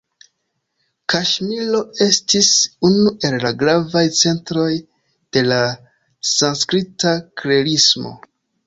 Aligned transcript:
Kaŝmiro 1.13 1.81
estis 2.05 2.49
unu 2.91 3.13
el 3.29 3.37
la 3.45 3.53
gravaj 3.61 4.05
centroj 4.23 4.67
de 5.33 5.49
la 5.53 5.63
sanskrita 6.35 7.19
klerismo. 7.43 8.19